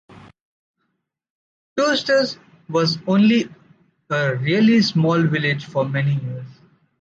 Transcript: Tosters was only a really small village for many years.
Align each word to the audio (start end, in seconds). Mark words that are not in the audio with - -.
Tosters 1.77 2.39
was 2.67 2.97
only 3.05 3.49
a 4.09 4.35
really 4.35 4.81
small 4.81 5.21
village 5.21 5.65
for 5.65 5.87
many 5.87 6.15
years. 6.15 6.47